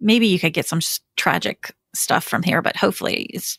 [0.00, 0.80] maybe you could get some
[1.16, 3.58] tragic stuff from here, but hopefully it's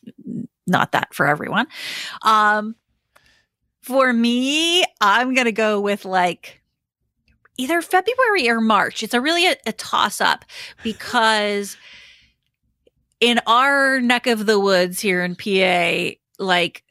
[0.66, 1.66] not that for everyone.
[2.22, 2.76] Um,
[3.80, 6.62] for me, I'm going to go with like
[7.58, 9.02] either February or March.
[9.02, 10.44] It's a really a, a toss up
[10.82, 11.76] because
[13.22, 16.82] in our neck of the woods here in PA, like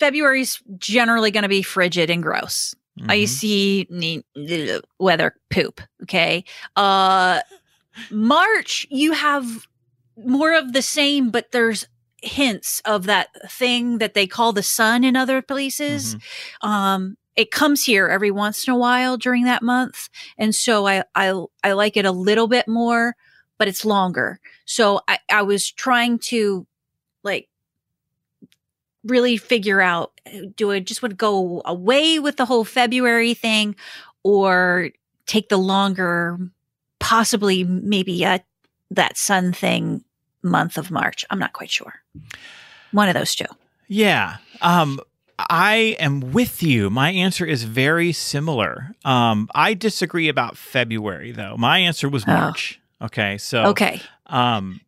[0.00, 2.74] February's generally going to be frigid and gross.
[2.98, 3.10] Mm-hmm.
[3.12, 4.24] Icy
[4.98, 5.80] weather poop.
[6.02, 6.44] Okay.
[6.74, 7.40] Uh,
[8.10, 9.68] March, you have
[10.16, 11.86] more of the same, but there's
[12.20, 16.16] hints of that thing that they call the sun in other places.
[16.16, 16.68] Mm-hmm.
[16.68, 20.08] Um, it comes here every once in a while during that month.
[20.36, 23.14] And so I, I, I like it a little bit more
[23.58, 24.40] but it's longer.
[24.68, 26.66] So I, I was trying to
[27.24, 27.48] like
[29.02, 30.12] really figure out
[30.56, 33.74] do I just want to go away with the whole February thing
[34.22, 34.90] or
[35.24, 36.38] take the longer,
[36.98, 38.40] possibly maybe uh,
[38.90, 40.04] that sun thing
[40.42, 41.24] month of March?
[41.30, 41.94] I'm not quite sure.
[42.92, 43.46] One of those two.
[43.86, 44.36] Yeah.
[44.60, 45.00] Um,
[45.38, 46.90] I am with you.
[46.90, 48.94] My answer is very similar.
[49.02, 51.56] Um, I disagree about February, though.
[51.56, 52.32] My answer was oh.
[52.32, 52.80] March.
[53.00, 54.80] Okay, so okay, um,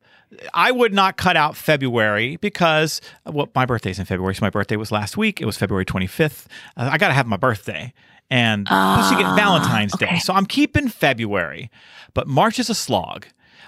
[0.55, 4.35] I would not cut out February because well, my birthday's in February.
[4.35, 5.41] So my birthday was last week.
[5.41, 6.47] It was February 25th.
[6.77, 7.93] Uh, I got to have my birthday.
[8.31, 10.07] And uh, plus you get ah, Valentine's okay.
[10.07, 10.19] Day.
[10.19, 11.71] So I'm keeping February.
[12.15, 13.27] But March is a slog.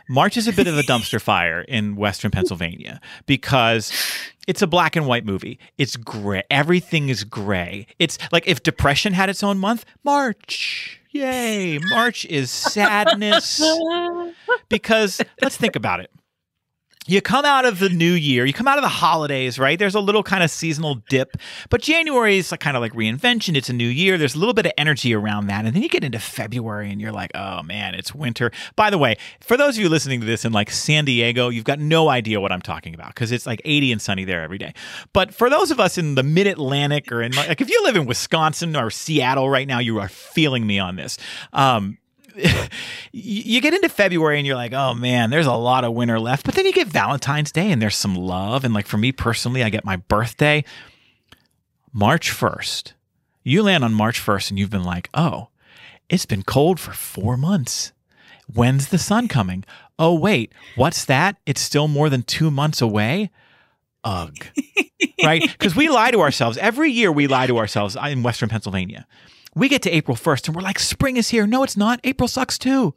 [0.09, 3.93] March is a bit of a dumpster fire in Western Pennsylvania because
[4.47, 5.59] it's a black and white movie.
[5.79, 6.43] It's gray.
[6.51, 7.87] Everything is gray.
[7.99, 11.02] It's like if depression had its own month, March.
[11.13, 11.79] Yay.
[11.79, 13.63] March is sadness.
[14.69, 16.11] because let's think about it
[17.07, 19.79] you come out of the new year, you come out of the holidays, right?
[19.79, 21.37] There's a little kind of seasonal dip,
[21.69, 23.57] but January is kind of like reinvention.
[23.57, 24.17] It's a new year.
[24.19, 25.65] There's a little bit of energy around that.
[25.65, 28.53] And then you get into February and you're like, oh man, it's winter.
[28.77, 31.65] By the way, for those of you listening to this in like San Diego, you've
[31.65, 34.59] got no idea what I'm talking about because it's like 80 and sunny there every
[34.59, 34.73] day.
[35.13, 37.97] But for those of us in the mid Atlantic or in like, if you live
[37.97, 41.19] in Wisconsin or Seattle right now, you are feeling me on this.
[41.53, 41.99] Um,
[43.13, 46.45] you get into February and you're like, oh man, there's a lot of winter left.
[46.45, 48.65] But then you get Valentine's Day and there's some love.
[48.65, 50.65] And like for me personally, I get my birthday
[51.93, 52.93] March 1st.
[53.43, 55.49] You land on March 1st and you've been like, oh,
[56.09, 57.93] it's been cold for four months.
[58.53, 59.65] When's the sun coming?
[59.99, 61.37] Oh, wait, what's that?
[61.47, 63.31] It's still more than two months away?
[64.05, 64.37] Ugh.
[65.25, 65.43] right?
[65.43, 66.59] Because we lie to ourselves.
[66.59, 69.07] Every year we lie to ourselves uh, in Western Pennsylvania.
[69.55, 71.47] We get to April 1st and we're like, spring is here.
[71.47, 72.01] No, it's not.
[72.05, 72.95] April sucks too.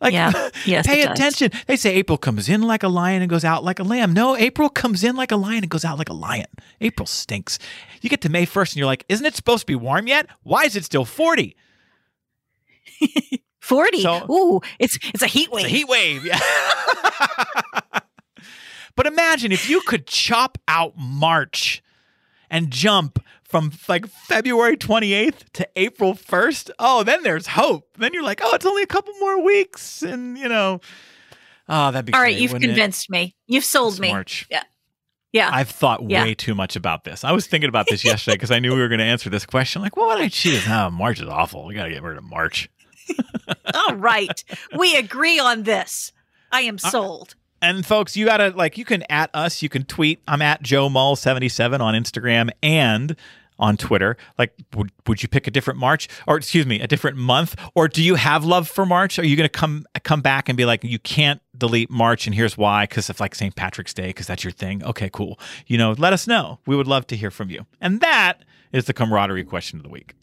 [0.00, 0.32] Like, yeah.
[0.66, 1.50] Yes, pay attention.
[1.66, 4.12] They say April comes in like a lion and goes out like a lamb.
[4.12, 6.46] No, April comes in like a lion and goes out like a lion.
[6.80, 7.58] April stinks.
[8.00, 10.26] You get to May 1st and you're like, isn't it supposed to be warm yet?
[10.42, 11.56] Why is it still 40?
[13.60, 14.02] 40.
[14.02, 15.64] So, Ooh, it's it's a heat wave.
[15.64, 16.24] a heat wave.
[16.24, 16.38] Yeah.
[18.96, 21.82] but imagine if you could chop out March
[22.50, 23.18] and jump
[23.54, 26.70] from like February 28th to April 1st.
[26.80, 27.86] Oh, then there's hope.
[27.96, 30.02] Then you're like, oh, it's only a couple more weeks.
[30.02, 30.80] And, you know,
[31.68, 33.12] oh, that'd be All great, right, you've convinced it?
[33.12, 33.36] me.
[33.46, 34.10] You've sold me.
[34.10, 34.48] March.
[34.50, 34.64] Yeah.
[35.30, 35.50] Yeah.
[35.52, 36.24] I've thought yeah.
[36.24, 37.22] way too much about this.
[37.22, 39.46] I was thinking about this yesterday because I knew we were going to answer this
[39.46, 39.82] question.
[39.82, 40.64] Like, well, what did I choose?
[40.68, 41.64] Oh, March is awful.
[41.64, 42.68] We got to get rid of March.
[43.74, 44.44] All right.
[44.76, 46.10] We agree on this.
[46.50, 47.36] I am uh, sold.
[47.64, 50.20] And folks, you gotta like you can at us, you can tweet.
[50.28, 53.16] I'm at Joe Mull 77 on Instagram and
[53.58, 54.16] on Twitter.
[54.38, 57.56] Like, would, would you pick a different March or excuse me, a different month?
[57.74, 59.18] Or do you have love for March?
[59.18, 62.34] Are you going to come come back and be like, you can't delete March and
[62.34, 62.84] here's why?
[62.84, 63.54] Because it's like St.
[63.54, 64.84] Patrick's Day, because that's your thing.
[64.84, 65.38] Okay, cool.
[65.66, 66.58] You know, let us know.
[66.66, 67.66] We would love to hear from you.
[67.80, 70.14] And that is the camaraderie question of the week.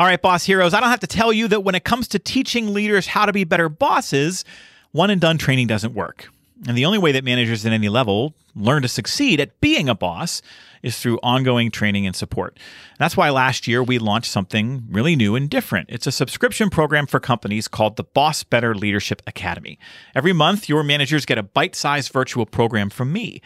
[0.00, 2.20] All right, boss heroes, I don't have to tell you that when it comes to
[2.20, 4.44] teaching leaders how to be better bosses,
[4.92, 6.28] one and done training doesn't work.
[6.66, 9.94] And the only way that managers at any level learn to succeed at being a
[9.94, 10.42] boss
[10.82, 12.58] is through ongoing training and support.
[12.98, 15.88] That's why last year we launched something really new and different.
[15.90, 19.78] It's a subscription program for companies called the Boss Better Leadership Academy.
[20.14, 23.40] Every month, your managers get a bite sized virtual program from me.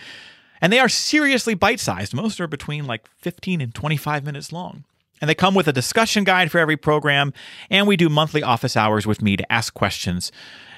[0.60, 2.14] And they are seriously bite sized.
[2.14, 4.84] Most are between like 15 and 25 minutes long.
[5.20, 7.32] And they come with a discussion guide for every program.
[7.70, 10.32] And we do monthly office hours with me to ask questions.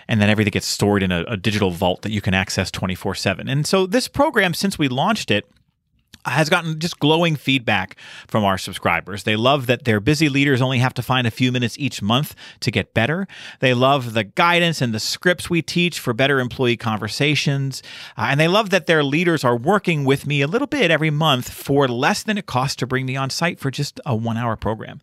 [0.09, 3.14] And then everything gets stored in a, a digital vault that you can access 24
[3.14, 3.49] 7.
[3.49, 5.47] And so this program, since we launched it,
[6.27, 9.25] has gotten just glowing feedback from our subscribers.
[9.25, 12.35] They love that their busy leaders only have to find a few minutes each month
[12.61, 13.27] to get better.
[13.61, 17.83] They love the guidance and the scripts we teach for better employee conversations.
[18.17, 21.11] Uh, and they love that their leaders are working with me a little bit every
[21.11, 24.37] month for less than it costs to bring me on site for just a one
[24.37, 25.01] hour program.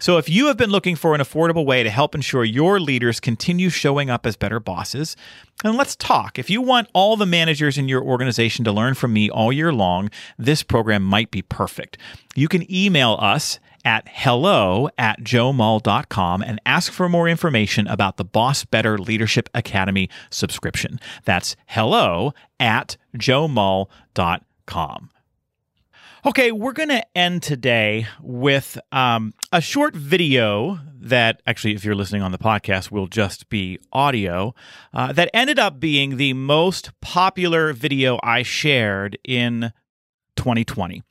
[0.00, 3.18] So, if you have been looking for an affordable way to help ensure your leaders
[3.18, 5.16] continue showing up as better bosses,
[5.62, 6.38] then let's talk.
[6.38, 9.72] If you want all the managers in your organization to learn from me all year
[9.72, 11.98] long, this program might be perfect.
[12.36, 18.24] You can email us at hello at joemull.com and ask for more information about the
[18.24, 21.00] Boss Better Leadership Academy subscription.
[21.24, 25.10] That's hello at joemull.com.
[26.26, 31.94] Okay, we're going to end today with um, a short video that actually, if you're
[31.94, 34.52] listening on the podcast, will just be audio
[34.92, 39.72] uh, that ended up being the most popular video I shared in
[40.34, 41.04] 2020.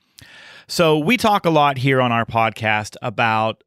[0.66, 3.64] So, we talk a lot here on our podcast about,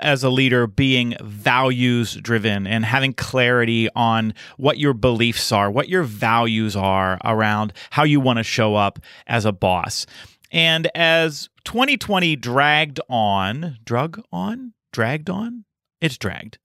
[0.00, 5.90] as a leader, being values driven and having clarity on what your beliefs are, what
[5.90, 10.06] your values are around how you want to show up as a boss.
[10.50, 15.64] And as 2020 dragged on, drug on, dragged on,
[16.00, 16.58] it's dragged.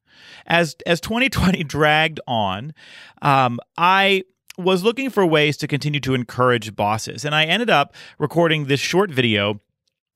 [0.46, 2.74] As as 2020 dragged on,
[3.22, 4.24] um, I
[4.58, 8.80] was looking for ways to continue to encourage bosses, and I ended up recording this
[8.80, 9.60] short video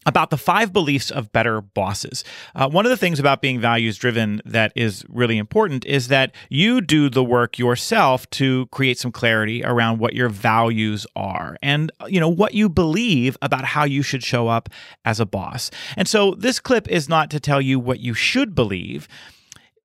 [0.08, 2.24] about the five beliefs of better bosses.
[2.56, 6.34] Uh, one of the things about being values driven that is really important is that
[6.50, 11.92] you do the work yourself to create some clarity around what your values are and
[12.08, 14.70] you know what you believe about how you should show up
[15.04, 15.70] as a boss.
[15.98, 19.08] And so this clip is not to tell you what you should believe.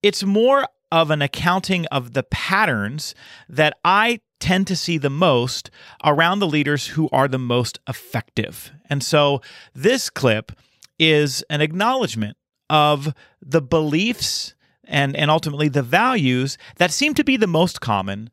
[0.03, 3.15] It's more of an accounting of the patterns
[3.49, 5.71] that I tend to see the most
[6.05, 8.73] around the leaders who are the most effective.
[8.91, 9.41] And so
[9.73, 10.51] this clip
[10.99, 12.37] is an acknowledgement
[12.69, 18.31] of the beliefs and, and ultimately the values that seem to be the most common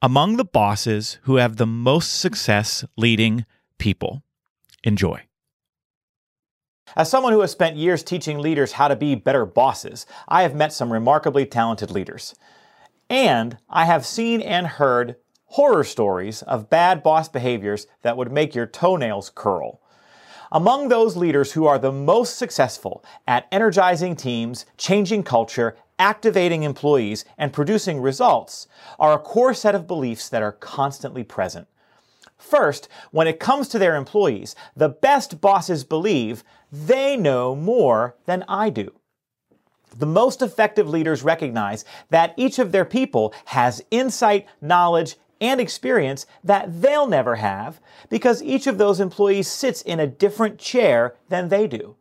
[0.00, 3.44] among the bosses who have the most success leading
[3.78, 4.22] people.
[4.84, 5.22] Enjoy.
[6.94, 10.54] As someone who has spent years teaching leaders how to be better bosses, I have
[10.54, 12.36] met some remarkably talented leaders.
[13.10, 15.16] And I have seen and heard
[15.52, 19.78] horror stories of bad boss behaviors that would make your toenails curl.
[20.50, 27.26] Among those leaders who are the most successful at energizing teams, changing culture, activating employees,
[27.36, 28.66] and producing results
[28.98, 31.68] are a core set of beliefs that are constantly present.
[32.38, 38.42] First, when it comes to their employees, the best bosses believe they know more than
[38.48, 38.90] I do.
[39.96, 46.24] The most effective leaders recognize that each of their people has insight, knowledge, and experience
[46.44, 51.48] that they'll never have because each of those employees sits in a different chair than
[51.48, 51.96] they do.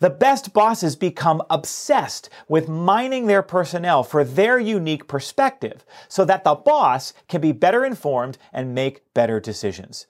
[0.00, 6.44] The best bosses become obsessed with mining their personnel for their unique perspective so that
[6.44, 10.06] the boss can be better informed and make better decisions.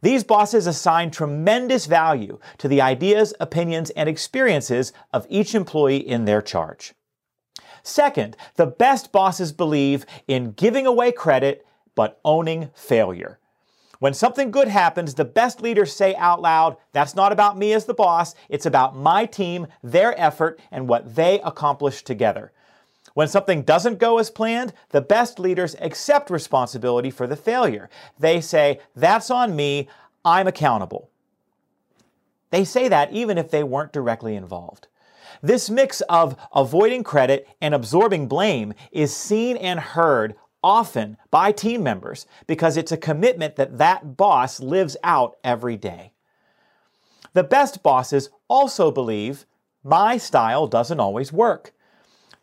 [0.00, 6.26] These bosses assign tremendous value to the ideas, opinions, and experiences of each employee in
[6.26, 6.94] their charge.
[7.82, 13.38] Second, the best bosses believe in giving away credit but owning failure.
[14.00, 17.86] When something good happens, the best leaders say out loud, That's not about me as
[17.86, 22.52] the boss, it's about my team, their effort, and what they accomplished together.
[23.14, 27.88] When something doesn't go as planned, the best leaders accept responsibility for the failure.
[28.18, 29.88] They say, That's on me,
[30.24, 31.10] I'm accountable.
[32.50, 34.88] They say that even if they weren't directly involved.
[35.42, 40.34] This mix of avoiding credit and absorbing blame is seen and heard
[40.64, 46.12] often by team members because it's a commitment that that boss lives out every day.
[47.34, 49.44] The best bosses also believe
[49.84, 51.74] my style doesn't always work.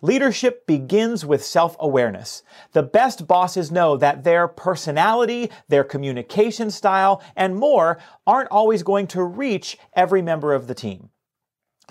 [0.03, 2.43] Leadership begins with self awareness.
[2.73, 7.97] The best bosses know that their personality, their communication style, and more
[8.27, 11.09] aren't always going to reach every member of the team.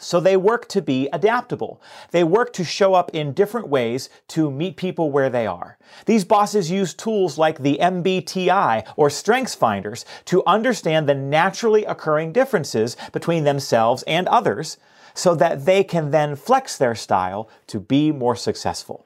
[0.02, 1.80] So they work to be adaptable.
[2.10, 5.76] They work to show up in different ways to meet people where they are.
[6.06, 12.32] These bosses use tools like the MBTI or Strengths Finders to understand the naturally occurring
[12.32, 14.78] differences between themselves and others
[15.12, 19.04] so that they can then flex their style to be more successful.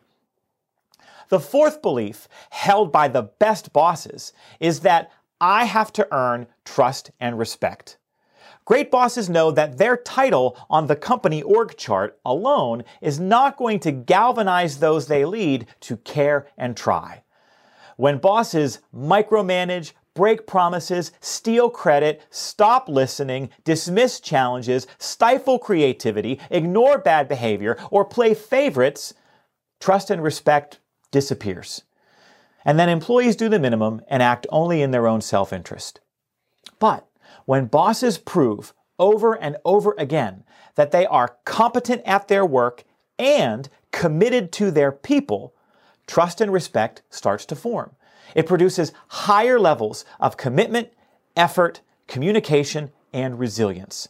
[1.28, 7.10] The fourth belief held by the best bosses is that I have to earn trust
[7.18, 7.96] and respect.
[8.64, 13.78] Great bosses know that their title on the company org chart alone is not going
[13.80, 17.22] to galvanize those they lead to care and try.
[17.96, 27.28] When bosses micromanage, break promises, steal credit, stop listening, dismiss challenges, stifle creativity, ignore bad
[27.28, 29.12] behavior, or play favorites,
[29.78, 30.78] trust and respect
[31.10, 31.82] disappears.
[32.64, 36.00] And then employees do the minimum and act only in their own self interest.
[36.78, 37.06] But
[37.44, 40.44] when bosses prove over and over again
[40.76, 42.84] that they are competent at their work
[43.18, 45.54] and committed to their people,
[46.06, 47.94] trust and respect starts to form.
[48.34, 50.88] It produces higher levels of commitment,
[51.36, 54.08] effort, communication, and resilience.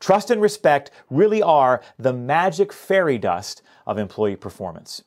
[0.00, 5.02] Trust and respect really are the magic fairy dust of employee performance.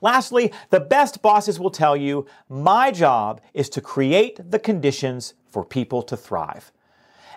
[0.00, 5.64] Lastly, the best bosses will tell you my job is to create the conditions for
[5.64, 6.72] people to thrive.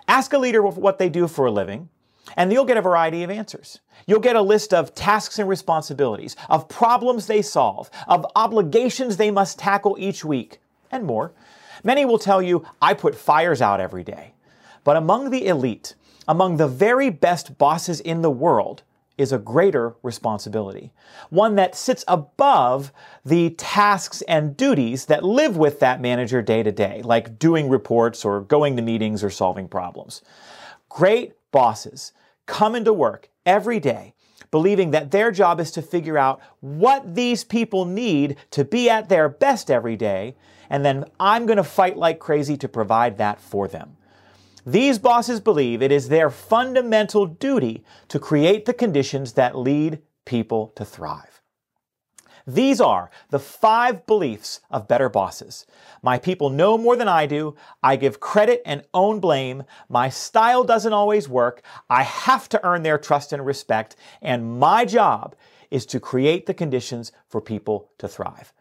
[0.08, 1.88] Ask a leader what they do for a living,
[2.36, 3.80] and you'll get a variety of answers.
[4.06, 9.30] You'll get a list of tasks and responsibilities, of problems they solve, of obligations they
[9.30, 10.60] must tackle each week,
[10.90, 11.32] and more.
[11.84, 14.34] Many will tell you, I put fires out every day.
[14.84, 15.94] But among the elite,
[16.26, 18.82] among the very best bosses in the world,
[19.18, 20.92] is a greater responsibility,
[21.30, 22.92] one that sits above
[23.24, 28.24] the tasks and duties that live with that manager day to day, like doing reports
[28.24, 30.22] or going to meetings or solving problems.
[30.88, 32.12] Great bosses
[32.46, 34.14] come into work every day
[34.52, 39.08] believing that their job is to figure out what these people need to be at
[39.08, 40.36] their best every day,
[40.70, 43.96] and then I'm going to fight like crazy to provide that for them.
[44.64, 50.72] These bosses believe it is their fundamental duty to create the conditions that lead people
[50.76, 51.42] to thrive.
[52.46, 55.64] These are the five beliefs of better bosses.
[56.02, 57.54] My people know more than I do.
[57.82, 59.64] I give credit and own blame.
[59.88, 61.62] My style doesn't always work.
[61.88, 63.96] I have to earn their trust and respect.
[64.20, 65.36] And my job
[65.70, 68.52] is to create the conditions for people to thrive.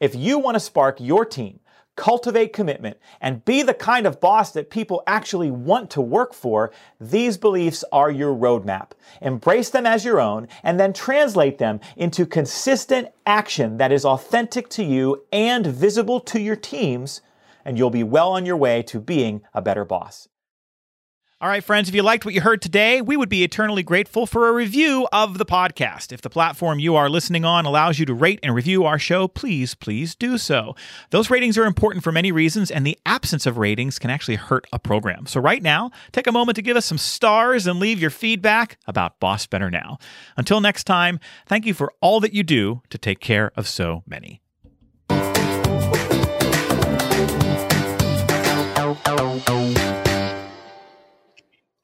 [0.00, 1.60] If you want to spark your team
[1.96, 6.72] cultivate commitment, and be the kind of boss that people actually want to work for,
[6.98, 8.92] these beliefs are your roadmap.
[9.20, 14.70] Embrace them as your own and then translate them into consistent action that is authentic
[14.70, 17.20] to you and visible to your teams,
[17.66, 20.29] and you'll be well on your way to being a better boss.
[21.42, 24.26] All right, friends, if you liked what you heard today, we would be eternally grateful
[24.26, 26.12] for a review of the podcast.
[26.12, 29.26] If the platform you are listening on allows you to rate and review our show,
[29.26, 30.76] please, please do so.
[31.08, 34.66] Those ratings are important for many reasons, and the absence of ratings can actually hurt
[34.70, 35.24] a program.
[35.24, 38.76] So, right now, take a moment to give us some stars and leave your feedback
[38.86, 39.96] about Boss Better Now.
[40.36, 44.02] Until next time, thank you for all that you do to take care of so
[44.06, 44.42] many.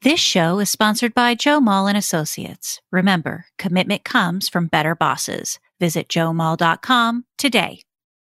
[0.07, 2.79] This show is sponsored by Joe Mull and Associates.
[2.93, 5.59] Remember, commitment comes from better bosses.
[5.81, 7.81] Visit joemull.com today.